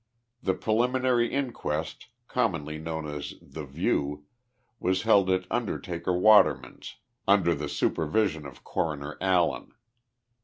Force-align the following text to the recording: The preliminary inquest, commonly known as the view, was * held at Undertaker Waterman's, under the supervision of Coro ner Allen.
The 0.41 0.55
preliminary 0.55 1.31
inquest, 1.31 2.07
commonly 2.27 2.79
known 2.79 3.07
as 3.07 3.35
the 3.39 3.65
view, 3.65 4.25
was 4.79 5.03
* 5.03 5.03
held 5.03 5.29
at 5.29 5.45
Undertaker 5.51 6.17
Waterman's, 6.17 6.95
under 7.27 7.53
the 7.53 7.69
supervision 7.69 8.47
of 8.47 8.63
Coro 8.63 8.95
ner 8.95 9.17
Allen. 9.21 9.75